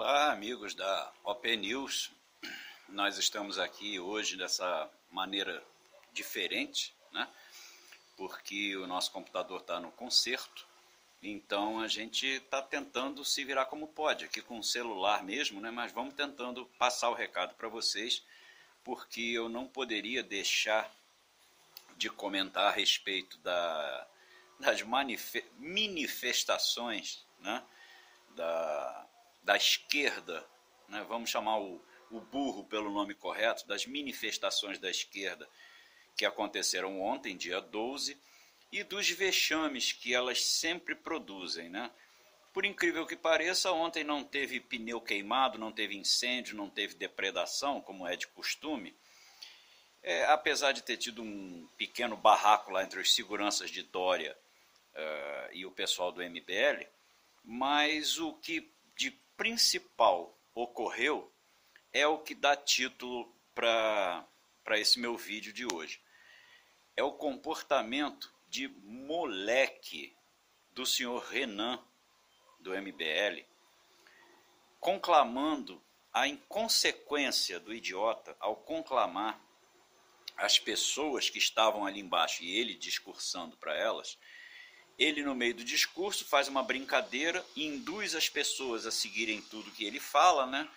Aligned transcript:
Olá, 0.00 0.30
amigos 0.30 0.74
da 0.74 1.12
OP 1.24 1.56
News. 1.56 2.12
Nós 2.88 3.18
estamos 3.18 3.58
aqui 3.58 3.98
hoje 3.98 4.36
dessa 4.36 4.88
maneira 5.10 5.60
diferente, 6.12 6.94
né? 7.10 7.28
Porque 8.16 8.76
o 8.76 8.86
nosso 8.86 9.10
computador 9.10 9.60
está 9.60 9.80
no 9.80 9.90
conserto, 9.90 10.64
então 11.20 11.80
a 11.80 11.88
gente 11.88 12.28
está 12.28 12.62
tentando 12.62 13.24
se 13.24 13.44
virar 13.44 13.64
como 13.64 13.88
pode, 13.88 14.24
aqui 14.24 14.40
com 14.40 14.60
o 14.60 14.62
celular 14.62 15.24
mesmo, 15.24 15.60
né? 15.60 15.72
Mas 15.72 15.90
vamos 15.90 16.14
tentando 16.14 16.64
passar 16.78 17.10
o 17.10 17.14
recado 17.14 17.56
para 17.56 17.66
vocês, 17.66 18.22
porque 18.84 19.20
eu 19.20 19.48
não 19.48 19.66
poderia 19.66 20.22
deixar 20.22 20.88
de 21.96 22.08
comentar 22.08 22.68
a 22.68 22.70
respeito 22.70 23.36
da, 23.38 24.06
das 24.60 24.80
manifestações, 24.82 27.26
né? 27.40 27.64
Da, 28.36 29.08
da 29.48 29.56
esquerda, 29.56 30.46
né, 30.90 31.02
vamos 31.08 31.30
chamar 31.30 31.58
o, 31.58 31.82
o 32.10 32.20
burro 32.20 32.64
pelo 32.64 32.90
nome 32.90 33.14
correto, 33.14 33.66
das 33.66 33.86
manifestações 33.86 34.78
da 34.78 34.90
esquerda 34.90 35.48
que 36.14 36.26
aconteceram 36.26 37.00
ontem, 37.00 37.34
dia 37.34 37.58
12, 37.58 38.14
e 38.70 38.84
dos 38.84 39.08
vexames 39.08 39.90
que 39.90 40.14
elas 40.14 40.44
sempre 40.44 40.94
produzem. 40.94 41.70
Né? 41.70 41.90
Por 42.52 42.66
incrível 42.66 43.06
que 43.06 43.16
pareça, 43.16 43.72
ontem 43.72 44.04
não 44.04 44.22
teve 44.22 44.60
pneu 44.60 45.00
queimado, 45.00 45.58
não 45.58 45.72
teve 45.72 45.96
incêndio, 45.96 46.54
não 46.54 46.68
teve 46.68 46.94
depredação, 46.96 47.80
como 47.80 48.06
é 48.06 48.16
de 48.16 48.26
costume. 48.26 48.94
É, 50.02 50.26
apesar 50.26 50.72
de 50.72 50.82
ter 50.82 50.98
tido 50.98 51.22
um 51.22 51.66
pequeno 51.78 52.18
barraco 52.18 52.70
lá 52.70 52.84
entre 52.84 53.00
os 53.00 53.14
seguranças 53.14 53.70
de 53.70 53.82
Dória 53.82 54.36
uh, 54.94 55.54
e 55.54 55.64
o 55.64 55.70
pessoal 55.70 56.12
do 56.12 56.22
MBL, 56.22 56.86
mas 57.42 58.18
o 58.18 58.34
que 58.34 58.70
principal 59.38 60.36
ocorreu 60.52 61.32
é 61.92 62.04
o 62.06 62.18
que 62.18 62.34
dá 62.34 62.56
título 62.56 63.32
para 63.54 64.26
esse 64.72 64.98
meu 64.98 65.16
vídeo 65.16 65.52
de 65.52 65.64
hoje. 65.64 66.02
É 66.96 67.04
o 67.04 67.12
comportamento 67.12 68.34
de 68.48 68.66
moleque 68.66 70.14
do 70.72 70.84
senhor 70.84 71.22
Renan, 71.22 71.80
do 72.58 72.72
MBL, 72.72 73.46
conclamando 74.80 75.80
a 76.12 76.26
inconsequência 76.26 77.60
do 77.60 77.72
idiota 77.72 78.36
ao 78.40 78.56
conclamar 78.56 79.40
as 80.36 80.58
pessoas 80.58 81.30
que 81.30 81.38
estavam 81.38 81.86
ali 81.86 82.00
embaixo 82.00 82.42
e 82.42 82.58
ele 82.58 82.74
discursando 82.74 83.56
para 83.56 83.76
elas 83.76 84.18
ele, 84.98 85.22
no 85.22 85.34
meio 85.34 85.54
do 85.54 85.64
discurso, 85.64 86.24
faz 86.24 86.48
uma 86.48 86.62
brincadeira 86.62 87.44
e 87.54 87.64
induz 87.64 88.14
as 88.14 88.28
pessoas 88.28 88.84
a 88.84 88.90
seguirem 88.90 89.40
tudo 89.40 89.70
que 89.70 89.84
ele 89.84 90.00
fala, 90.00 90.44
né? 90.44 90.68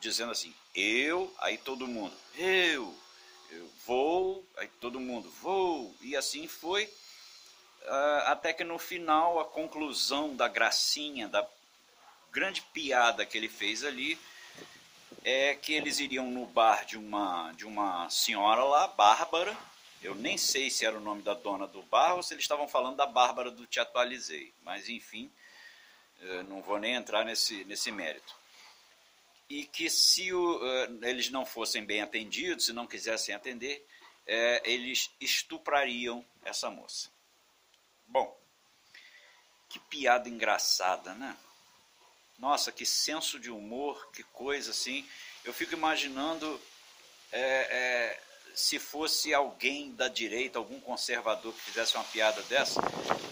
Dizendo 0.00 0.32
assim, 0.32 0.54
eu, 0.74 1.34
aí 1.38 1.58
todo 1.58 1.86
mundo, 1.86 2.14
eu, 2.36 2.94
eu 3.50 3.70
vou, 3.86 4.46
aí 4.56 4.68
todo 4.80 5.00
mundo, 5.00 5.30
vou, 5.42 5.94
e 6.00 6.16
assim 6.16 6.46
foi, 6.46 6.84
uh, 6.84 8.22
até 8.26 8.52
que 8.52 8.64
no 8.64 8.78
final, 8.78 9.38
a 9.40 9.44
conclusão 9.44 10.34
da 10.34 10.48
gracinha, 10.48 11.28
da 11.28 11.46
grande 12.32 12.62
piada 12.72 13.26
que 13.26 13.36
ele 13.36 13.48
fez 13.48 13.84
ali, 13.84 14.18
é 15.24 15.54
que 15.54 15.72
eles 15.72 15.98
iriam 15.98 16.30
no 16.30 16.46
bar 16.46 16.84
de 16.84 16.96
uma, 16.96 17.52
de 17.52 17.66
uma 17.66 18.08
senhora 18.10 18.62
lá, 18.64 18.86
Bárbara, 18.86 19.56
eu 20.06 20.14
nem 20.14 20.38
sei 20.38 20.70
se 20.70 20.86
era 20.86 20.96
o 20.96 21.00
nome 21.00 21.20
da 21.20 21.34
dona 21.34 21.66
do 21.66 21.82
bar 21.82 22.14
ou 22.14 22.22
se 22.22 22.32
eles 22.32 22.44
estavam 22.44 22.68
falando 22.68 22.96
da 22.96 23.06
Bárbara 23.06 23.50
do 23.50 23.66
Te 23.66 23.80
Atualizei. 23.80 24.54
Mas, 24.62 24.88
enfim, 24.88 25.28
não 26.48 26.62
vou 26.62 26.78
nem 26.78 26.94
entrar 26.94 27.24
nesse, 27.24 27.64
nesse 27.64 27.90
mérito. 27.90 28.32
E 29.50 29.64
que 29.64 29.90
se 29.90 30.32
o, 30.32 30.60
eles 31.02 31.28
não 31.30 31.44
fossem 31.44 31.84
bem 31.84 32.02
atendidos, 32.02 32.66
se 32.66 32.72
não 32.72 32.86
quisessem 32.86 33.34
atender, 33.34 33.84
é, 34.24 34.62
eles 34.64 35.10
estuprariam 35.20 36.24
essa 36.44 36.70
moça. 36.70 37.10
Bom, 38.06 38.40
que 39.68 39.80
piada 39.80 40.28
engraçada, 40.28 41.14
né? 41.14 41.36
Nossa, 42.38 42.70
que 42.70 42.86
senso 42.86 43.40
de 43.40 43.50
humor, 43.50 44.08
que 44.12 44.22
coisa 44.22 44.70
assim. 44.70 45.04
Eu 45.44 45.52
fico 45.52 45.74
imaginando 45.74 46.60
é, 47.32 48.22
se 48.56 48.78
fosse 48.78 49.34
alguém 49.34 49.92
da 49.92 50.08
direita, 50.08 50.58
algum 50.58 50.80
conservador 50.80 51.52
que 51.52 51.60
fizesse 51.60 51.94
uma 51.94 52.04
piada 52.04 52.40
dessa, 52.44 52.80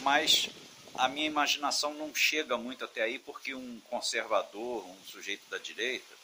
mas 0.01 0.51
a 0.95 1.09
minha 1.09 1.27
imaginação 1.27 1.95
não 1.95 2.15
chega 2.15 2.59
muito 2.59 2.85
até 2.85 3.03
aí, 3.03 3.19
porque 3.19 3.55
um 3.55 3.81
conservador, 3.89 4.87
um 4.87 5.05
sujeito 5.05 5.49
da 5.49 5.57
direita, 5.57 6.15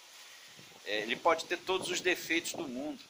é, 0.84 0.98
ele 1.00 1.16
pode 1.16 1.46
ter 1.46 1.56
todos 1.56 1.88
os 1.88 2.02
defeitos 2.02 2.52
do 2.52 2.68
mundo, 2.68 3.02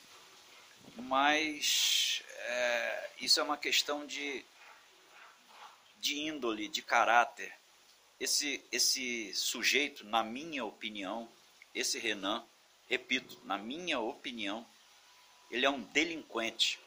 mas 0.94 2.22
é, 2.36 3.10
isso 3.20 3.40
é 3.40 3.42
uma 3.42 3.56
questão 3.56 4.06
de, 4.06 4.44
de 5.98 6.20
índole, 6.20 6.68
de 6.68 6.82
caráter. 6.82 7.52
Esse, 8.20 8.64
esse 8.70 9.34
sujeito, 9.34 10.04
na 10.04 10.22
minha 10.22 10.64
opinião, 10.64 11.28
esse 11.74 11.98
Renan, 11.98 12.44
repito, 12.88 13.40
na 13.44 13.58
minha 13.58 13.98
opinião, 13.98 14.64
ele 15.50 15.66
é 15.66 15.70
um 15.70 15.82
delinquente. 15.82 16.80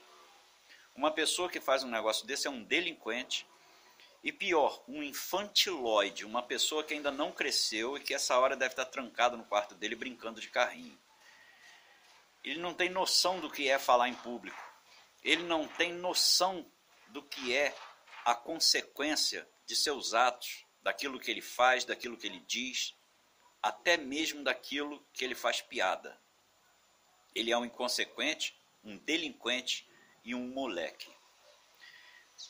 Uma 0.95 1.11
pessoa 1.11 1.49
que 1.49 1.59
faz 1.59 1.83
um 1.83 1.89
negócio 1.89 2.25
desse 2.25 2.47
é 2.47 2.49
um 2.49 2.63
delinquente. 2.63 3.45
E 4.23 4.31
pior, 4.31 4.81
um 4.87 5.03
infantiloide, 5.03 6.25
uma 6.25 6.41
pessoa 6.41 6.83
que 6.83 6.93
ainda 6.93 7.11
não 7.11 7.31
cresceu 7.31 7.97
e 7.97 7.99
que 7.99 8.13
essa 8.13 8.37
hora 8.37 8.55
deve 8.55 8.71
estar 8.71 8.85
trancado 8.85 9.35
no 9.35 9.43
quarto 9.43 9.75
dele 9.75 9.95
brincando 9.95 10.39
de 10.39 10.49
carrinho. 10.49 10.97
Ele 12.43 12.59
não 12.59 12.73
tem 12.73 12.89
noção 12.89 13.39
do 13.39 13.49
que 13.49 13.69
é 13.69 13.77
falar 13.77 14.07
em 14.07 14.15
público. 14.15 14.61
Ele 15.23 15.43
não 15.43 15.67
tem 15.67 15.91
noção 15.91 16.65
do 17.09 17.21
que 17.21 17.55
é 17.55 17.75
a 18.23 18.33
consequência 18.33 19.47
de 19.65 19.75
seus 19.75 20.13
atos, 20.13 20.65
daquilo 20.81 21.19
que 21.19 21.31
ele 21.31 21.41
faz, 21.41 21.85
daquilo 21.85 22.17
que 22.17 22.27
ele 22.27 22.39
diz, 22.41 22.93
até 23.61 23.95
mesmo 23.95 24.43
daquilo 24.43 25.05
que 25.13 25.23
ele 25.23 25.35
faz 25.35 25.61
piada. 25.61 26.19
Ele 27.35 27.51
é 27.51 27.57
um 27.57 27.65
inconsequente, 27.65 28.55
um 28.83 28.97
delinquente 28.97 29.87
e 30.23 30.35
um 30.35 30.47
moleque. 30.47 31.09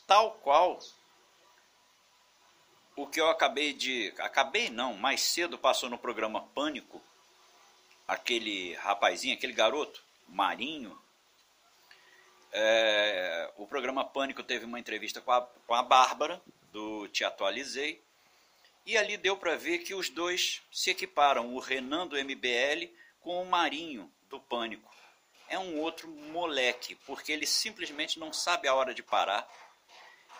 Tal 0.06 0.32
qual 0.32 0.78
o 2.96 3.06
que 3.06 3.20
eu 3.20 3.28
acabei 3.28 3.72
de. 3.72 4.12
Acabei 4.18 4.70
não, 4.70 4.94
mais 4.94 5.20
cedo 5.20 5.58
passou 5.58 5.88
no 5.88 5.98
programa 5.98 6.42
Pânico, 6.54 7.02
aquele 8.06 8.74
rapazinho, 8.74 9.34
aquele 9.34 9.52
garoto, 9.52 10.02
Marinho. 10.28 10.98
É, 12.52 13.50
o 13.56 13.66
programa 13.66 14.04
Pânico 14.04 14.42
teve 14.42 14.64
uma 14.64 14.78
entrevista 14.78 15.20
com 15.20 15.32
a, 15.32 15.42
com 15.42 15.74
a 15.74 15.82
Bárbara, 15.82 16.40
do 16.70 17.08
Te 17.08 17.24
Atualizei, 17.24 18.00
e 18.86 18.96
ali 18.96 19.16
deu 19.16 19.36
para 19.36 19.56
ver 19.56 19.78
que 19.78 19.94
os 19.94 20.08
dois 20.08 20.62
se 20.70 20.90
equiparam, 20.90 21.54
o 21.54 21.58
Renan 21.58 22.06
do 22.06 22.16
MBL 22.16 22.92
com 23.24 23.42
o 23.42 23.46
Marinho 23.46 24.12
do 24.28 24.38
Pânico 24.38 24.94
é 25.48 25.58
um 25.58 25.80
outro 25.80 26.08
moleque, 26.08 26.94
porque 27.06 27.32
ele 27.32 27.46
simplesmente 27.46 28.18
não 28.18 28.34
sabe 28.34 28.68
a 28.68 28.74
hora 28.74 28.92
de 28.92 29.02
parar, 29.02 29.50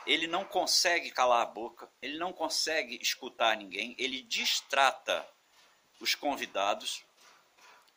ele 0.07 0.27
não 0.27 0.45
consegue 0.45 1.11
calar 1.11 1.41
a 1.41 1.47
boca, 1.47 1.91
ele 2.03 2.19
não 2.19 2.31
consegue 2.31 2.99
escutar 3.01 3.57
ninguém, 3.57 3.97
ele 3.99 4.21
distrata 4.21 5.27
os 5.99 6.15
convidados. 6.15 7.03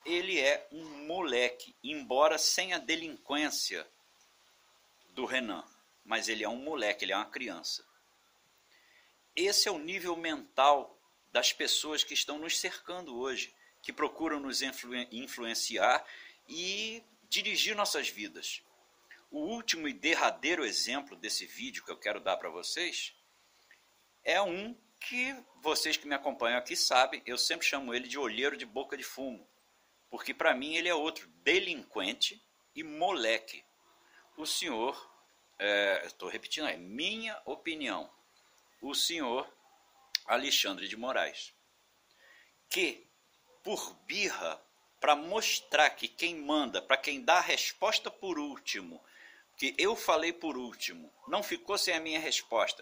Ele 0.05 0.39
é 0.39 0.65
um 0.71 1.05
moleque, 1.05 1.75
embora 1.83 2.37
sem 2.37 2.73
a 2.73 2.77
delinquência 2.77 3.85
do 5.09 5.25
Renan, 5.25 5.65
mas 6.05 6.29
ele 6.29 6.45
é 6.45 6.49
um 6.49 6.63
moleque, 6.63 7.03
ele 7.03 7.11
é 7.11 7.17
uma 7.17 7.25
criança. 7.25 7.85
Esse 9.35 9.67
é 9.67 9.71
o 9.71 9.79
nível 9.79 10.15
mental 10.15 10.97
das 11.29 11.51
pessoas 11.51 12.05
que 12.05 12.13
estão 12.13 12.39
nos 12.39 12.57
cercando 12.57 13.17
hoje, 13.17 13.53
que 13.81 13.93
procuram 13.93 14.39
nos 14.39 14.61
influ 14.61 14.95
influenciar 15.11 16.05
e 16.47 17.03
dirigir 17.29 17.75
nossas 17.75 18.09
vidas. 18.09 18.61
O 19.29 19.39
último 19.39 19.87
e 19.87 19.93
derradeiro 19.93 20.65
exemplo 20.65 21.15
desse 21.15 21.45
vídeo 21.45 21.83
que 21.83 21.91
eu 21.91 21.97
quero 21.97 22.19
dar 22.19 22.37
para 22.37 22.49
vocês 22.49 23.13
é 24.23 24.41
um 24.41 24.75
que 24.99 25.35
vocês 25.61 25.97
que 25.97 26.07
me 26.07 26.15
acompanham 26.15 26.57
aqui 26.57 26.75
sabem, 26.75 27.21
eu 27.25 27.37
sempre 27.37 27.67
chamo 27.67 27.93
ele 27.93 28.07
de 28.07 28.17
olheiro 28.17 28.57
de 28.57 28.65
boca 28.65 28.97
de 28.97 29.03
fumo, 29.03 29.47
porque 30.09 30.33
para 30.33 30.53
mim 30.53 30.75
ele 30.75 30.89
é 30.89 30.95
outro 30.95 31.27
delinquente 31.43 32.41
e 32.75 32.83
moleque. 32.83 33.63
O 34.35 34.45
senhor, 34.45 35.11
é, 35.57 36.03
estou 36.05 36.29
repetindo, 36.29 36.67
é 36.67 36.77
minha 36.77 37.39
opinião, 37.45 38.09
o 38.81 38.93
senhor 38.93 39.51
Alexandre 40.25 40.87
de 40.87 40.97
Moraes, 40.97 41.53
que 42.69 43.06
por 43.67 43.93
birra 44.07 44.57
para 44.97 45.13
mostrar 45.13 45.89
que 45.89 46.07
quem 46.07 46.37
manda, 46.37 46.81
para 46.81 46.95
quem 46.95 47.21
dá 47.21 47.33
a 47.33 47.41
resposta 47.41 48.09
por 48.09 48.39
último, 48.39 49.03
que 49.57 49.75
eu 49.77 49.93
falei 49.93 50.31
por 50.31 50.55
último, 50.55 51.11
não 51.27 51.43
ficou 51.43 51.77
sem 51.77 51.93
a 51.93 51.99
minha 51.99 52.17
resposta. 52.17 52.81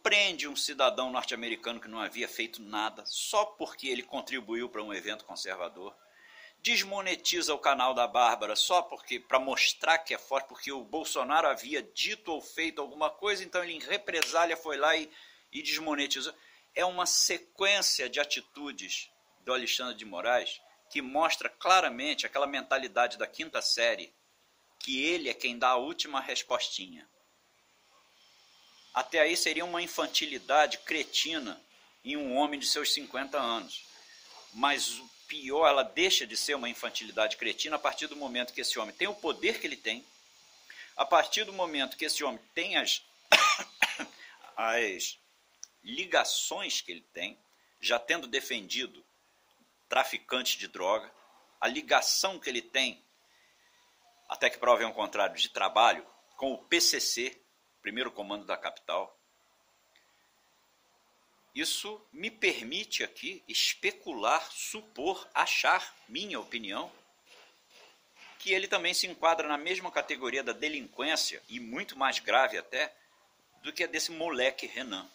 prende 0.00 0.46
um 0.46 0.54
cidadão 0.54 1.10
norte-americano 1.10 1.80
que 1.80 1.88
não 1.88 1.98
havia 1.98 2.28
feito 2.28 2.62
nada 2.62 3.02
só 3.04 3.44
porque 3.44 3.88
ele 3.88 4.04
contribuiu 4.04 4.68
para 4.68 4.80
um 4.80 4.94
evento 4.94 5.24
conservador. 5.24 5.92
Desmonetiza 6.60 7.52
o 7.52 7.58
canal 7.58 7.92
da 7.92 8.06
Bárbara 8.06 8.54
só 8.54 8.80
porque 8.80 9.18
para 9.18 9.40
mostrar 9.40 9.98
que 9.98 10.14
é 10.14 10.18
forte, 10.18 10.46
porque 10.46 10.70
o 10.70 10.84
Bolsonaro 10.84 11.48
havia 11.48 11.82
dito 11.82 12.30
ou 12.30 12.40
feito 12.40 12.80
alguma 12.80 13.10
coisa, 13.10 13.42
então 13.42 13.60
ele 13.64 13.72
em 13.72 13.80
represália 13.80 14.56
foi 14.56 14.76
lá 14.76 14.94
e, 14.94 15.10
e 15.50 15.60
desmonetizou. 15.62 16.32
É 16.76 16.84
uma 16.84 17.06
sequência 17.06 18.08
de 18.08 18.20
atitudes 18.20 19.10
do 19.44 19.52
Alexandre 19.52 19.94
de 19.94 20.04
Moraes 20.04 20.60
que 20.92 21.00
mostra 21.00 21.48
claramente 21.48 22.26
aquela 22.26 22.46
mentalidade 22.46 23.16
da 23.16 23.26
quinta 23.26 23.62
série, 23.62 24.12
que 24.78 25.02
ele 25.02 25.30
é 25.30 25.34
quem 25.34 25.58
dá 25.58 25.70
a 25.70 25.76
última 25.76 26.20
respostinha. 26.20 27.08
Até 28.92 29.20
aí 29.20 29.34
seria 29.34 29.64
uma 29.64 29.80
infantilidade 29.80 30.76
cretina 30.78 31.58
em 32.04 32.14
um 32.14 32.36
homem 32.36 32.60
de 32.60 32.66
seus 32.66 32.92
50 32.92 33.40
anos. 33.40 33.86
Mas 34.52 34.98
o 34.98 35.10
pior, 35.26 35.66
ela 35.66 35.82
deixa 35.82 36.26
de 36.26 36.36
ser 36.36 36.54
uma 36.56 36.68
infantilidade 36.68 37.38
cretina 37.38 37.76
a 37.76 37.78
partir 37.78 38.06
do 38.06 38.14
momento 38.14 38.52
que 38.52 38.60
esse 38.60 38.78
homem 38.78 38.94
tem 38.94 39.08
o 39.08 39.14
poder 39.14 39.58
que 39.58 39.66
ele 39.66 39.76
tem, 39.76 40.04
a 40.94 41.06
partir 41.06 41.44
do 41.44 41.54
momento 41.54 41.96
que 41.96 42.04
esse 42.04 42.22
homem 42.22 42.40
tem 42.54 42.76
as, 42.76 43.02
as 44.54 45.18
ligações 45.82 46.82
que 46.82 46.92
ele 46.92 47.04
tem, 47.14 47.38
já 47.80 47.98
tendo 47.98 48.26
defendido 48.26 49.01
traficantes 49.92 50.56
de 50.56 50.68
droga, 50.68 51.12
a 51.60 51.68
ligação 51.68 52.38
que 52.38 52.48
ele 52.48 52.62
tem, 52.62 53.04
até 54.26 54.48
que 54.48 54.56
provem 54.56 54.86
ao 54.86 54.94
contrário, 54.94 55.36
de 55.36 55.50
trabalho 55.50 56.06
com 56.38 56.50
o 56.54 56.56
PCC, 56.56 57.38
primeiro 57.82 58.10
comando 58.10 58.46
da 58.46 58.56
capital. 58.56 59.14
Isso 61.54 62.00
me 62.10 62.30
permite 62.30 63.04
aqui 63.04 63.44
especular, 63.46 64.50
supor, 64.50 65.28
achar, 65.34 65.94
minha 66.08 66.40
opinião, 66.40 66.90
que 68.38 68.50
ele 68.50 68.66
também 68.66 68.94
se 68.94 69.06
enquadra 69.06 69.46
na 69.46 69.58
mesma 69.58 69.90
categoria 69.92 70.42
da 70.42 70.54
delinquência, 70.54 71.42
e 71.50 71.60
muito 71.60 71.98
mais 71.98 72.18
grave 72.18 72.56
até, 72.56 72.96
do 73.62 73.70
que 73.70 73.84
a 73.84 73.86
desse 73.86 74.10
moleque 74.10 74.66
Renan. 74.66 75.06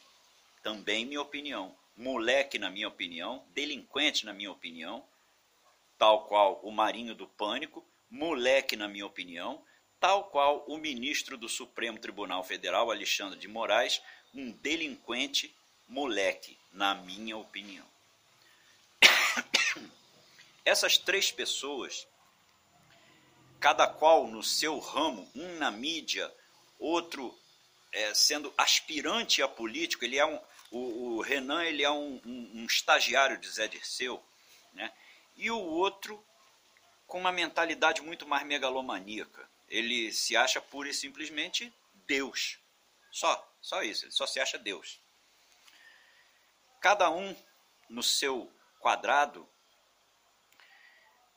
Também 0.62 1.04
minha 1.04 1.20
opinião. 1.20 1.76
Moleque, 1.98 2.60
na 2.60 2.70
minha 2.70 2.88
opinião, 2.88 3.44
delinquente, 3.50 4.24
na 4.24 4.32
minha 4.32 4.52
opinião, 4.52 5.04
tal 5.98 6.26
qual 6.26 6.60
o 6.62 6.72
Marinho 6.72 7.16
do 7.16 7.28
Pânico, 7.28 7.84
moleque, 8.10 8.76
na 8.76 8.88
minha 8.88 9.06
opinião, 9.06 9.64
tal 10.00 10.26
qual 10.26 10.64
o 10.68 10.78
ministro 10.78 11.38
do 11.38 11.50
Supremo 11.50 11.98
Tribunal 11.98 12.44
Federal, 12.44 12.92
Alexandre 12.92 13.40
de 13.40 13.48
Moraes, 13.48 14.00
um 14.34 14.52
delinquente 14.52 15.54
moleque, 15.88 16.58
na 16.72 16.94
minha 16.94 17.36
opinião. 17.36 17.86
Essas 20.64 20.98
três 20.98 21.32
pessoas, 21.32 22.08
cada 23.60 23.88
qual 23.88 24.28
no 24.28 24.44
seu 24.44 24.78
ramo, 24.78 25.28
um 25.34 25.58
na 25.58 25.72
mídia, 25.72 26.32
outro 26.78 27.36
é, 27.92 28.14
sendo 28.14 28.54
aspirante 28.58 29.42
a 29.42 29.48
político, 29.48 30.06
ele 30.06 30.20
é 30.20 30.26
um, 30.26 30.40
o, 30.72 31.16
o 31.18 31.22
Renan 31.22 31.64
ele 31.64 31.84
é 31.84 31.92
um, 31.92 32.22
um, 32.26 32.52
um, 32.56 32.66
estagiário 32.66 33.38
de 33.38 33.50
Zé 33.50 33.68
Dirceu, 33.68 34.24
né? 34.74 34.92
e 35.36 35.50
o 35.50 35.60
outro 35.60 36.24
com 37.06 37.20
uma 37.20 37.32
mentalidade 37.32 38.02
muito 38.02 38.28
mais 38.28 38.46
megalomaníaca 38.46 39.48
ele 39.68 40.12
se 40.14 40.36
acha 40.36 40.62
pura 40.62 40.90
e 40.90 40.94
simplesmente 40.94 41.74
Deus. 42.08 42.60
Só, 43.12 43.56
só 43.62 43.84
isso, 43.84 44.06
ele 44.06 44.12
só 44.12 44.26
se 44.26 44.40
acha 44.40 44.58
Deus. 44.58 45.00
Cada 46.80 47.10
um 47.10 47.36
no 47.90 48.04
seu 48.04 48.52
quadrado, 48.80 49.48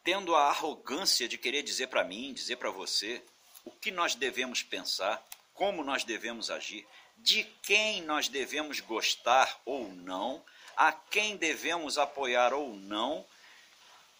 tendo 0.05 0.35
a 0.35 0.49
arrogância 0.49 1.29
de 1.29 1.39
querer 1.39 1.63
dizer 1.63 1.89
para 1.89 2.05
mim, 2.05 2.33
dizer 2.33 2.57
para 2.57 2.71
você, 2.71 3.25
o 3.65 3.71
que 3.71 3.91
nós 3.91 4.15
devemos 4.15 4.63
pensar, 4.63 5.25
como 5.53 5.83
nós 5.83 6.05
devemos 6.05 6.51
agir, 6.51 6.87
de 7.23 7.45
quem 7.63 8.03
nós 8.03 8.29
devemos 8.29 8.81
gostar 8.81 9.61
ou 9.65 9.89
não, 9.89 10.45
a 10.77 10.93
quem 10.93 11.37
devemos 11.37 11.99
apoiar 11.99 12.55
ou 12.55 12.75
não, 12.75 13.25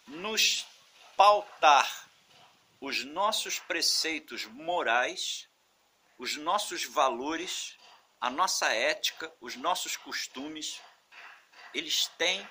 nos 0.07 0.65
pautar 1.17 2.07
os 2.79 3.03
nossos 3.03 3.59
preceitos 3.59 4.45
morais, 4.45 5.47
os 6.17 6.35
nossos 6.35 6.83
valores, 6.83 7.77
a 8.19 8.29
nossa 8.29 8.71
ética, 8.71 9.31
os 9.41 9.55
nossos 9.55 9.97
costumes, 9.97 10.79
eles 11.73 12.07
têm 12.17 12.47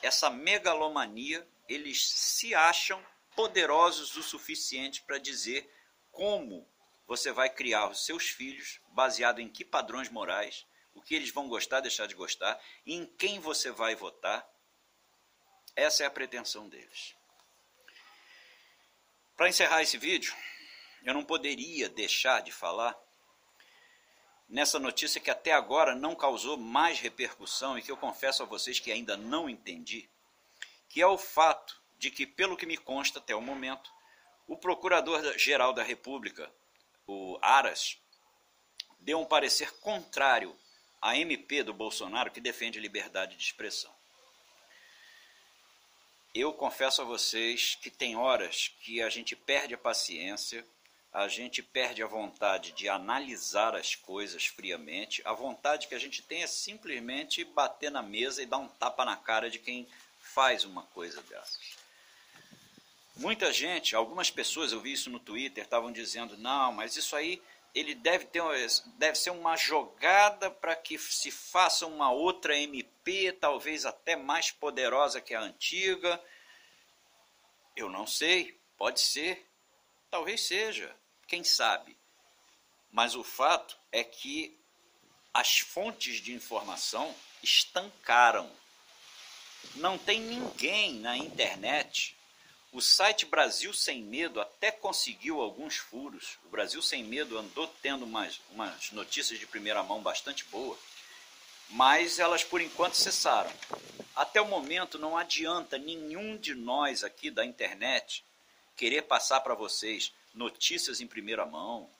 essa 0.00 0.30
megalomania, 0.30 1.46
eles 1.68 2.08
se 2.08 2.54
acham 2.54 3.04
poderosos 3.34 4.16
o 4.16 4.22
suficiente 4.22 5.02
para 5.02 5.18
dizer 5.18 5.68
como 6.10 6.68
você 7.12 7.30
vai 7.30 7.50
criar 7.50 7.90
os 7.90 8.06
seus 8.06 8.30
filhos 8.30 8.80
baseado 8.88 9.38
em 9.38 9.46
que 9.46 9.66
padrões 9.66 10.08
morais, 10.08 10.66
o 10.94 11.02
que 11.02 11.14
eles 11.14 11.30
vão 11.30 11.46
gostar, 11.46 11.80
deixar 11.80 12.06
de 12.06 12.14
gostar, 12.14 12.58
em 12.86 13.04
quem 13.04 13.38
você 13.38 13.70
vai 13.70 13.94
votar. 13.94 14.48
Essa 15.76 16.04
é 16.04 16.06
a 16.06 16.10
pretensão 16.10 16.70
deles. 16.70 17.14
Para 19.36 19.50
encerrar 19.50 19.82
esse 19.82 19.98
vídeo, 19.98 20.34
eu 21.04 21.12
não 21.12 21.22
poderia 21.22 21.86
deixar 21.86 22.40
de 22.40 22.50
falar 22.50 22.98
nessa 24.48 24.78
notícia 24.78 25.20
que 25.20 25.30
até 25.30 25.52
agora 25.52 25.94
não 25.94 26.14
causou 26.14 26.56
mais 26.56 26.98
repercussão 26.98 27.76
e 27.76 27.82
que 27.82 27.92
eu 27.92 27.96
confesso 27.98 28.42
a 28.42 28.46
vocês 28.46 28.80
que 28.80 28.90
ainda 28.90 29.18
não 29.18 29.50
entendi, 29.50 30.08
que 30.88 31.02
é 31.02 31.06
o 31.06 31.18
fato 31.18 31.78
de 31.98 32.10
que, 32.10 32.26
pelo 32.26 32.56
que 32.56 32.64
me 32.64 32.78
consta 32.78 33.18
até 33.18 33.34
o 33.34 33.42
momento, 33.42 33.92
o 34.46 34.56
Procurador-Geral 34.56 35.74
da 35.74 35.82
República, 35.82 36.50
o 37.06 37.38
Aras, 37.42 37.98
deu 39.00 39.20
um 39.20 39.24
parecer 39.24 39.72
contrário 39.80 40.56
à 41.00 41.16
MP 41.16 41.62
do 41.62 41.74
Bolsonaro 41.74 42.30
que 42.30 42.40
defende 42.40 42.78
liberdade 42.78 43.36
de 43.36 43.42
expressão. 43.42 43.92
Eu 46.34 46.52
confesso 46.52 47.02
a 47.02 47.04
vocês 47.04 47.74
que 47.74 47.90
tem 47.90 48.16
horas 48.16 48.74
que 48.80 49.02
a 49.02 49.10
gente 49.10 49.36
perde 49.36 49.74
a 49.74 49.78
paciência, 49.78 50.66
a 51.12 51.28
gente 51.28 51.62
perde 51.62 52.02
a 52.02 52.06
vontade 52.06 52.72
de 52.72 52.88
analisar 52.88 53.76
as 53.76 53.94
coisas 53.94 54.46
friamente, 54.46 55.20
a 55.26 55.34
vontade 55.34 55.88
que 55.88 55.94
a 55.94 55.98
gente 55.98 56.22
tem 56.22 56.42
é 56.42 56.46
simplesmente 56.46 57.44
bater 57.44 57.90
na 57.90 58.00
mesa 58.00 58.42
e 58.42 58.46
dar 58.46 58.56
um 58.56 58.68
tapa 58.68 59.04
na 59.04 59.14
cara 59.14 59.50
de 59.50 59.58
quem 59.58 59.86
faz 60.18 60.64
uma 60.64 60.84
coisa 60.84 61.20
dessas. 61.22 61.81
Muita 63.22 63.52
gente, 63.52 63.94
algumas 63.94 64.32
pessoas, 64.32 64.72
eu 64.72 64.80
vi 64.80 64.94
isso 64.94 65.08
no 65.08 65.20
Twitter, 65.20 65.62
estavam 65.62 65.92
dizendo: 65.92 66.36
não, 66.36 66.72
mas 66.72 66.96
isso 66.96 67.14
aí 67.14 67.40
ele 67.72 67.94
deve, 67.94 68.24
ter, 68.24 68.42
deve 68.98 69.16
ser 69.16 69.30
uma 69.30 69.56
jogada 69.56 70.50
para 70.50 70.74
que 70.74 70.98
se 70.98 71.30
faça 71.30 71.86
uma 71.86 72.10
outra 72.10 72.58
MP, 72.58 73.30
talvez 73.30 73.86
até 73.86 74.16
mais 74.16 74.50
poderosa 74.50 75.20
que 75.20 75.36
a 75.36 75.40
antiga. 75.40 76.20
Eu 77.76 77.88
não 77.88 78.08
sei, 78.08 78.58
pode 78.76 79.00
ser, 79.00 79.46
talvez 80.10 80.40
seja, 80.40 80.92
quem 81.28 81.44
sabe. 81.44 81.96
Mas 82.90 83.14
o 83.14 83.22
fato 83.22 83.78
é 83.92 84.02
que 84.02 84.58
as 85.32 85.60
fontes 85.60 86.16
de 86.16 86.34
informação 86.34 87.14
estancaram. 87.40 88.50
Não 89.76 89.96
tem 89.96 90.18
ninguém 90.20 90.94
na 90.94 91.16
internet 91.16 92.16
o 92.72 92.80
site 92.80 93.26
Brasil 93.26 93.72
Sem 93.74 94.02
Medo 94.02 94.40
até 94.40 94.70
conseguiu 94.70 95.42
alguns 95.42 95.76
furos. 95.76 96.38
O 96.46 96.48
Brasil 96.48 96.80
Sem 96.80 97.04
Medo 97.04 97.36
andou 97.36 97.66
tendo 97.82 98.06
umas, 98.06 98.40
umas 98.50 98.90
notícias 98.92 99.38
de 99.38 99.46
primeira 99.46 99.82
mão 99.82 100.02
bastante 100.02 100.44
boas, 100.46 100.78
mas 101.68 102.18
elas 102.18 102.42
por 102.42 102.62
enquanto 102.62 102.94
cessaram. 102.94 103.52
Até 104.16 104.40
o 104.40 104.48
momento 104.48 104.98
não 104.98 105.18
adianta 105.18 105.76
nenhum 105.76 106.36
de 106.38 106.54
nós 106.54 107.04
aqui 107.04 107.30
da 107.30 107.44
internet 107.44 108.24
querer 108.74 109.02
passar 109.02 109.40
para 109.40 109.54
vocês 109.54 110.10
notícias 110.34 111.00
em 111.02 111.06
primeira 111.06 111.44
mão, 111.44 111.90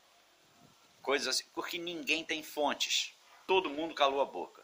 coisas 1.03 1.29
assim, 1.29 1.45
porque 1.53 1.77
ninguém 1.77 2.25
tem 2.25 2.43
fontes. 2.43 3.13
Todo 3.47 3.69
mundo 3.69 3.95
calou 3.95 4.23
a 4.23 4.25
boca. 4.25 4.63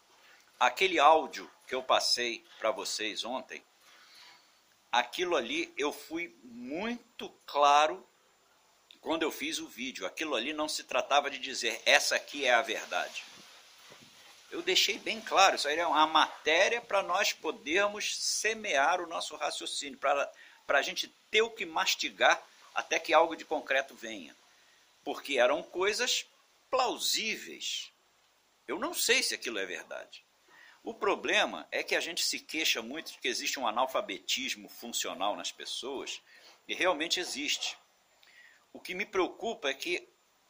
Aquele 0.58 0.98
áudio 0.98 1.50
que 1.66 1.74
eu 1.74 1.82
passei 1.82 2.42
para 2.58 2.70
vocês 2.70 3.24
ontem 3.24 3.62
aquilo 4.90 5.37
ali 5.37 5.73
eu 5.76 5.92
fui 5.92 6.35
muito 6.42 7.28
claro 7.47 8.07
quando 9.00 9.23
eu 9.23 9.30
fiz 9.30 9.59
o 9.59 9.68
vídeo. 9.68 10.07
Aquilo 10.07 10.35
ali 10.35 10.52
não 10.52 10.68
se 10.68 10.85
tratava 10.85 11.30
de 11.30 11.38
dizer 11.38 11.80
essa 11.85 12.16
aqui 12.16 12.45
é 12.45 12.54
a 12.54 12.62
verdade. 12.62 13.25
Eu 14.50 14.62
deixei 14.62 14.99
bem 14.99 15.21
claro, 15.21 15.57
isso 15.57 15.68
aí 15.68 15.78
é 15.78 15.87
uma 15.87 16.07
matéria 16.07 16.80
para 16.80 17.02
nós 17.02 17.35
podermos 17.35 18.16
semear 18.16 19.00
o 19.00 19.07
nosso 19.07 19.37
raciocínio, 19.37 19.99
para 19.99 20.30
a 20.68 20.83
gente 20.83 21.09
ter 21.30 21.42
o 21.42 21.50
que 21.50 21.66
mastigar 21.66 22.42
até 22.75 22.99
que 22.99 23.12
algo 23.12 23.37
de 23.37 23.45
concreto 23.45 23.95
venha. 23.95 24.35
Porque 25.04 25.38
eram 25.38 25.62
coisas 25.62 26.25
plausíveis. 26.71 27.92
Eu 28.66 28.78
não 28.78 28.95
sei 28.95 29.23
se 29.23 29.35
aquilo 29.35 29.59
é 29.59 29.66
verdade. 29.66 30.23
O 30.82 30.94
problema 30.94 31.66
é 31.70 31.82
que 31.82 31.94
a 31.94 32.00
gente 32.00 32.25
se 32.25 32.40
queixa 32.40 32.80
muito 32.80 33.12
de 33.12 33.18
que 33.18 33.28
existe 33.28 33.58
um 33.58 33.66
analfabetismo 33.66 34.68
funcional 34.68 35.37
nas 35.37 35.52
pessoas, 35.52 36.23
e 36.66 36.75
realmente 36.75 37.18
existe. 37.18 37.76
O 38.73 38.80
que 38.80 38.94
me 38.94 39.06
preocupa 39.06 39.68
é 39.68 39.75
que 39.75 40.08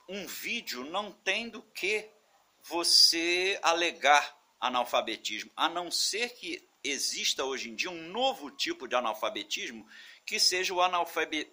um 0.08 0.26
vídeo 0.26 0.85
não 0.85 1.12
tem 1.12 1.49
do 1.49 1.62
que 1.62 2.11
você 2.62 3.58
alegar 3.62 4.37
analfabetismo, 4.61 5.50
a 5.56 5.68
não 5.68 5.90
ser 5.90 6.30
que 6.30 6.66
exista 6.82 7.44
hoje 7.44 7.70
em 7.70 7.75
dia 7.75 7.90
um 7.90 8.08
novo 8.08 8.50
tipo 8.50 8.87
de 8.88 8.94
analfabetismo 8.94 9.88
que 10.25 10.38
seja 10.38 10.75
o 10.75 10.80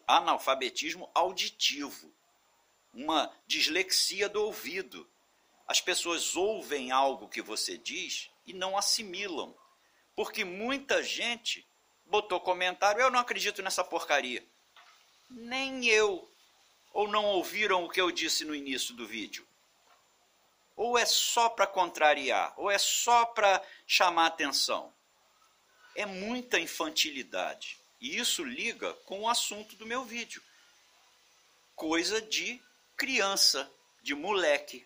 analfabetismo 0.08 1.10
auditivo, 1.14 2.14
uma 2.94 3.32
dislexia 3.48 4.28
do 4.28 4.44
ouvido. 4.44 5.10
As 5.68 5.82
pessoas 5.82 6.36
ouvem 6.36 6.92
algo 6.92 7.30
que 7.30 7.42
você 7.42 7.78
diz 7.78 8.30
e 8.46 8.54
não 8.54 8.78
assimilam, 8.78 9.56
porque 10.16 10.44
muita 10.44 11.04
gente 11.04 11.68
botou 12.06 12.40
comentário: 12.40 13.02
eu 13.02 13.12
não 13.12 13.20
acredito 13.20 13.62
nessa 13.62 13.84
porcaria. 13.84 14.46
Nem 15.30 15.88
eu 15.88 16.30
ou 16.94 17.08
não 17.08 17.26
ouviram 17.26 17.84
o 17.84 17.90
que 17.90 18.00
eu 18.00 18.12
disse 18.12 18.46
no 18.46 18.56
início 18.56 18.94
do 18.96 19.06
vídeo? 19.06 19.46
Ou 20.76 20.98
é 20.98 21.06
só 21.06 21.50
para 21.50 21.68
contrariar? 21.68 22.54
Ou 22.58 22.70
é 22.70 22.78
só 22.78 23.26
para 23.26 23.62
chamar 23.88 24.28
atenção? 24.28 24.94
É 25.96 26.06
muita 26.06 26.60
infantilidade. 26.60 27.78
E 28.00 28.18
isso 28.18 28.44
liga 28.44 28.94
com 29.06 29.22
o 29.22 29.30
assunto 29.30 29.76
do 29.78 29.86
meu 29.86 30.04
vídeo. 30.04 30.42
Coisa 31.76 32.22
de 32.22 32.62
criança, 32.96 33.70
de 34.02 34.14
moleque. 34.14 34.86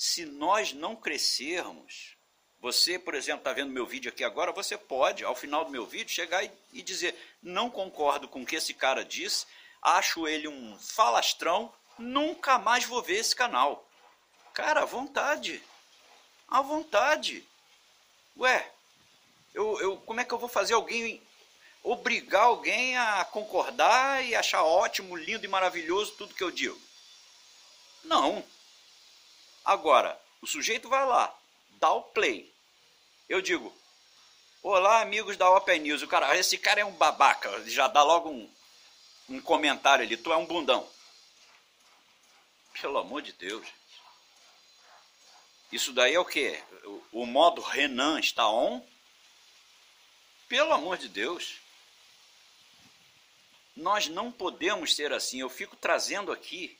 Se 0.00 0.24
nós 0.24 0.72
não 0.72 0.96
crescermos, 0.96 2.16
você, 2.58 2.98
por 2.98 3.14
exemplo, 3.14 3.40
está 3.40 3.52
vendo 3.52 3.70
meu 3.70 3.84
vídeo 3.84 4.10
aqui 4.10 4.24
agora, 4.24 4.50
você 4.50 4.78
pode, 4.78 5.22
ao 5.22 5.36
final 5.36 5.62
do 5.62 5.70
meu 5.70 5.84
vídeo, 5.84 6.08
chegar 6.08 6.42
e, 6.42 6.50
e 6.72 6.80
dizer: 6.80 7.14
não 7.42 7.68
concordo 7.68 8.26
com 8.26 8.40
o 8.40 8.46
que 8.46 8.56
esse 8.56 8.72
cara 8.72 9.04
disse, 9.04 9.44
acho 9.82 10.26
ele 10.26 10.48
um 10.48 10.78
falastrão, 10.78 11.70
nunca 11.98 12.58
mais 12.58 12.86
vou 12.86 13.02
ver 13.02 13.18
esse 13.18 13.36
canal. 13.36 13.86
Cara, 14.54 14.84
à 14.84 14.84
vontade. 14.86 15.62
À 16.48 16.62
vontade. 16.62 17.46
Ué, 18.38 18.72
eu, 19.52 19.78
eu, 19.82 19.96
como 19.98 20.18
é 20.18 20.24
que 20.24 20.32
eu 20.32 20.38
vou 20.38 20.48
fazer 20.48 20.72
alguém, 20.72 21.22
obrigar 21.82 22.44
alguém 22.44 22.96
a 22.96 23.22
concordar 23.26 24.24
e 24.24 24.34
achar 24.34 24.62
ótimo, 24.62 25.14
lindo 25.14 25.44
e 25.44 25.48
maravilhoso 25.48 26.14
tudo 26.16 26.34
que 26.34 26.42
eu 26.42 26.50
digo? 26.50 26.80
Não. 28.02 28.42
Agora, 29.70 30.20
o 30.42 30.48
sujeito 30.48 30.88
vai 30.88 31.06
lá, 31.06 31.32
dá 31.78 31.92
o 31.92 32.02
play. 32.02 32.52
Eu 33.28 33.40
digo, 33.40 33.72
olá 34.64 35.00
amigos 35.00 35.36
da 35.36 35.48
Open 35.48 35.78
News. 35.78 36.02
O 36.02 36.08
cara, 36.08 36.36
esse 36.36 36.58
cara 36.58 36.80
é 36.80 36.84
um 36.84 36.90
babaca, 36.90 37.62
já 37.70 37.86
dá 37.86 38.02
logo 38.02 38.30
um, 38.30 38.52
um 39.28 39.40
comentário 39.40 40.04
ali, 40.04 40.16
tu 40.16 40.32
é 40.32 40.36
um 40.36 40.44
bundão. 40.44 40.90
Pelo 42.80 42.98
amor 42.98 43.22
de 43.22 43.32
Deus. 43.34 43.64
Isso 45.70 45.92
daí 45.92 46.14
é 46.14 46.18
o 46.18 46.24
quê? 46.24 46.60
O, 47.12 47.22
o 47.22 47.26
modo 47.26 47.60
Renan 47.60 48.18
está 48.18 48.50
on? 48.50 48.84
Pelo 50.48 50.72
amor 50.72 50.98
de 50.98 51.08
Deus. 51.08 51.58
Nós 53.76 54.08
não 54.08 54.32
podemos 54.32 54.96
ser 54.96 55.12
assim. 55.12 55.38
Eu 55.38 55.48
fico 55.48 55.76
trazendo 55.76 56.32
aqui 56.32 56.76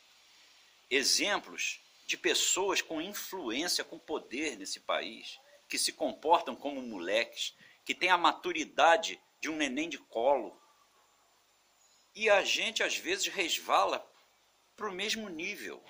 exemplos 0.91 1.79
de 2.11 2.17
pessoas 2.17 2.83
com 2.83 3.01
influência, 3.01 3.85
com 3.85 3.97
poder 3.97 4.57
nesse 4.57 4.81
país, 4.81 5.39
que 5.69 5.79
se 5.79 5.93
comportam 5.93 6.57
como 6.57 6.83
moleques, 6.83 7.55
que 7.85 7.95
têm 7.95 8.11
a 8.11 8.19
maturidade 8.19 9.23
de 9.41 9.49
um 9.49 9.55
neném 9.55 9.89
de 9.89 9.97
colo, 9.97 10.61
e 12.13 12.29
a 12.29 12.43
gente 12.43 12.83
às 12.83 12.97
vezes 12.97 13.29
resvala 13.29 14.05
para 14.75 14.89
o 14.89 14.93
mesmo 14.93 15.29
nível. 15.29 15.81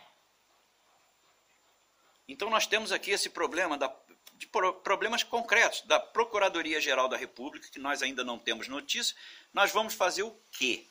Então 2.29 2.51
nós 2.51 2.67
temos 2.67 2.93
aqui 2.93 3.13
esse 3.13 3.31
problema 3.31 3.79
da, 3.79 3.91
de 4.35 4.47
problemas 4.47 5.23
concretos 5.23 5.81
da 5.87 5.99
Procuradoria 5.99 6.83
Geral 6.83 7.09
da 7.09 7.17
República, 7.17 7.71
que 7.71 7.79
nós 7.79 8.03
ainda 8.03 8.23
não 8.23 8.39
temos 8.39 8.69
notícia. 8.69 9.17
Nós 9.55 9.73
vamos 9.73 9.95
fazer 9.95 10.25
o 10.25 10.39
quê? 10.53 10.87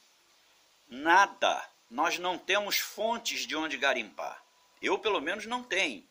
Nada. 0.88 1.70
Nós 1.88 2.18
não 2.18 2.36
temos 2.36 2.80
fontes 2.80 3.46
de 3.46 3.56
onde 3.56 3.78
garimpar. 3.78 4.49
Eu, 4.82 4.98
pelo 4.98 5.20
menos, 5.22 5.46
não 5.46 5.64
tenho. 5.64 6.08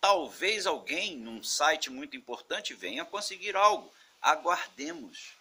Talvez 0.00 0.66
alguém 0.66 1.16
num 1.16 1.42
site 1.42 1.90
muito 1.90 2.16
importante 2.16 2.74
venha 2.74 3.04
conseguir 3.04 3.56
algo. 3.56 3.92
Aguardemos 4.20 5.34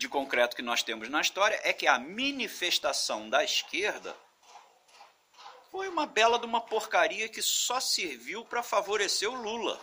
de 0.00 0.08
concreto 0.08 0.56
que 0.56 0.62
nós 0.62 0.82
temos 0.82 1.10
na 1.10 1.20
história 1.20 1.60
é 1.62 1.74
que 1.74 1.86
a 1.86 1.98
manifestação 1.98 3.28
da 3.28 3.44
esquerda 3.44 4.16
foi 5.70 5.88
uma 5.88 6.06
bela 6.06 6.38
de 6.38 6.46
uma 6.46 6.62
porcaria 6.62 7.28
que 7.28 7.42
só 7.42 7.78
serviu 7.78 8.42
para 8.42 8.62
favorecer 8.62 9.30
o 9.30 9.34
Lula. 9.34 9.78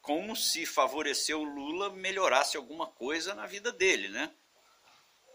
Como 0.00 0.34
se 0.34 0.64
favorecer 0.64 1.36
o 1.36 1.44
Lula 1.44 1.90
melhorasse 1.90 2.56
alguma 2.56 2.86
coisa 2.86 3.34
na 3.34 3.44
vida 3.44 3.70
dele, 3.70 4.08
né? 4.08 4.32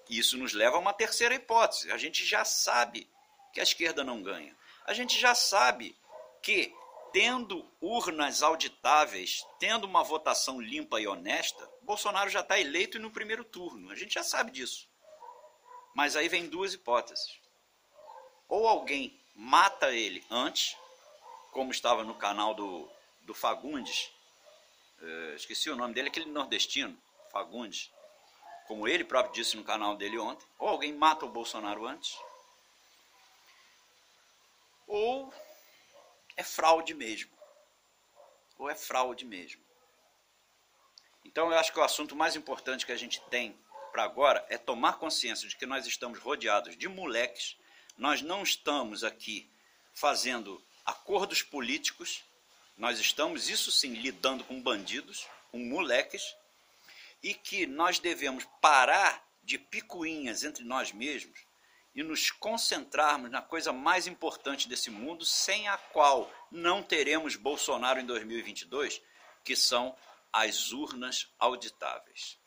Isso 0.09 0.35
nos 0.35 0.53
leva 0.53 0.77
a 0.77 0.79
uma 0.79 0.91
terceira 0.91 1.35
hipótese. 1.35 1.91
A 1.91 1.97
gente 1.97 2.25
já 2.25 2.43
sabe 2.43 3.07
que 3.53 3.59
a 3.59 3.63
esquerda 3.63 4.03
não 4.03 4.21
ganha. 4.21 4.55
A 4.85 4.93
gente 4.93 5.17
já 5.19 5.33
sabe 5.35 5.95
que 6.41 6.75
tendo 7.13 7.63
urnas 7.79 8.41
auditáveis, 8.41 9.45
tendo 9.59 9.85
uma 9.85 10.03
votação 10.03 10.59
limpa 10.59 10.99
e 10.99 11.07
honesta, 11.07 11.69
Bolsonaro 11.83 12.29
já 12.29 12.41
está 12.41 12.59
eleito 12.59 12.97
no 12.99 13.11
primeiro 13.11 13.43
turno. 13.43 13.91
A 13.91 13.95
gente 13.95 14.15
já 14.15 14.23
sabe 14.23 14.51
disso. 14.51 14.89
Mas 15.93 16.15
aí 16.15 16.27
vem 16.27 16.49
duas 16.49 16.73
hipóteses. 16.73 17.39
Ou 18.49 18.67
alguém 18.67 19.17
mata 19.35 19.93
ele 19.93 20.25
antes, 20.29 20.75
como 21.51 21.71
estava 21.71 22.03
no 22.03 22.15
canal 22.15 22.55
do, 22.55 22.89
do 23.21 23.33
Fagundes, 23.33 24.11
uh, 24.99 25.35
esqueci 25.35 25.69
o 25.69 25.75
nome 25.75 25.93
dele, 25.93 26.07
aquele 26.07 26.25
nordestino, 26.25 26.97
Fagundes, 27.31 27.91
como 28.67 28.87
ele 28.87 29.03
próprio 29.03 29.33
disse 29.33 29.55
no 29.55 29.63
canal 29.63 29.95
dele 29.95 30.17
ontem, 30.17 30.47
ou 30.57 30.67
alguém 30.67 30.93
mata 30.93 31.25
o 31.25 31.29
Bolsonaro 31.29 31.85
antes, 31.85 32.17
ou 34.87 35.33
é 36.35 36.43
fraude 36.43 36.93
mesmo. 36.93 37.31
Ou 38.57 38.69
é 38.69 38.75
fraude 38.75 39.25
mesmo. 39.25 39.61
Então 41.25 41.51
eu 41.51 41.57
acho 41.57 41.71
que 41.71 41.79
o 41.79 41.83
assunto 41.83 42.15
mais 42.15 42.35
importante 42.35 42.85
que 42.85 42.91
a 42.91 42.97
gente 42.97 43.21
tem 43.29 43.57
para 43.91 44.03
agora 44.03 44.45
é 44.49 44.57
tomar 44.57 44.97
consciência 44.97 45.47
de 45.47 45.55
que 45.55 45.65
nós 45.65 45.85
estamos 45.85 46.19
rodeados 46.19 46.75
de 46.75 46.87
moleques, 46.87 47.57
nós 47.97 48.21
não 48.21 48.43
estamos 48.43 49.03
aqui 49.03 49.49
fazendo 49.93 50.63
acordos 50.85 51.41
políticos, 51.41 52.23
nós 52.77 52.99
estamos, 52.99 53.49
isso 53.49 53.71
sim, 53.71 53.93
lidando 53.93 54.43
com 54.43 54.61
bandidos, 54.61 55.27
com 55.51 55.59
moleques, 55.59 56.35
e 57.21 57.33
que 57.33 57.67
nós 57.67 57.99
devemos 57.99 58.45
parar 58.59 59.23
de 59.43 59.57
picuinhas 59.57 60.43
entre 60.43 60.63
nós 60.63 60.91
mesmos 60.91 61.39
e 61.95 62.01
nos 62.01 62.31
concentrarmos 62.31 63.29
na 63.29 63.41
coisa 63.41 63.71
mais 63.71 64.07
importante 64.07 64.67
desse 64.67 64.89
mundo, 64.89 65.25
sem 65.25 65.67
a 65.67 65.77
qual 65.77 66.31
não 66.51 66.81
teremos 66.81 67.35
Bolsonaro 67.35 67.99
em 67.99 68.05
2022, 68.05 69.01
que 69.43 69.55
são 69.55 69.95
as 70.31 70.71
urnas 70.71 71.31
auditáveis. 71.37 72.39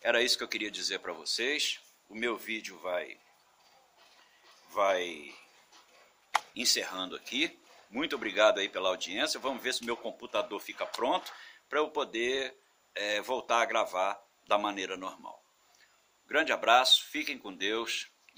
Era 0.00 0.22
isso 0.22 0.36
que 0.36 0.44
eu 0.44 0.48
queria 0.48 0.70
dizer 0.70 0.98
para 1.00 1.12
vocês. 1.12 1.80
O 2.08 2.14
meu 2.14 2.36
vídeo 2.36 2.78
vai 2.78 3.18
vai 4.70 5.34
encerrando 6.54 7.16
aqui. 7.16 7.58
Muito 7.90 8.14
obrigado 8.14 8.58
aí 8.58 8.68
pela 8.68 8.88
audiência. 8.88 9.40
Vamos 9.40 9.62
ver 9.62 9.74
se 9.74 9.84
meu 9.84 9.96
computador 9.96 10.60
fica 10.60 10.86
pronto 10.86 11.32
para 11.68 11.78
eu 11.78 11.90
poder 11.90 12.56
é, 12.94 13.20
voltar 13.20 13.62
a 13.62 13.64
gravar 13.64 14.20
da 14.46 14.58
maneira 14.58 14.96
normal. 14.96 15.42
Grande 16.26 16.52
abraço, 16.52 17.04
fiquem 17.06 17.36
com 17.36 17.52
Deus 17.52 18.08